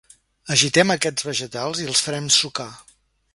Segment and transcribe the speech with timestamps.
[0.53, 2.67] Agitem aquests vegetals i els farem sucar.